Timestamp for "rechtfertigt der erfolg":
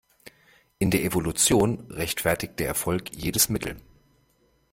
1.91-3.15